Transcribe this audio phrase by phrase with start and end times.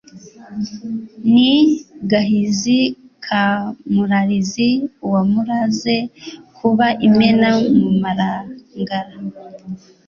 [1.33, 1.51] Ni
[2.09, 2.79] Gahizi
[3.25, 3.45] ka
[3.93, 4.69] Murarizi
[5.11, 5.95] wamuraze
[6.57, 9.09] kuba imena mu Marangara.